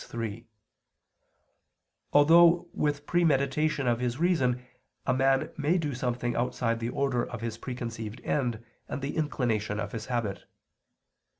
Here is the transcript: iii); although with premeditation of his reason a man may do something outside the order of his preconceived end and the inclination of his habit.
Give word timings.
iii); 0.15 0.47
although 2.11 2.67
with 2.73 3.05
premeditation 3.05 3.85
of 3.85 3.99
his 3.99 4.17
reason 4.17 4.65
a 5.05 5.13
man 5.13 5.51
may 5.57 5.77
do 5.77 5.93
something 5.93 6.35
outside 6.35 6.79
the 6.79 6.89
order 6.89 7.23
of 7.23 7.41
his 7.41 7.55
preconceived 7.59 8.19
end 8.21 8.65
and 8.87 9.03
the 9.03 9.15
inclination 9.15 9.79
of 9.79 9.91
his 9.91 10.07
habit. 10.07 10.45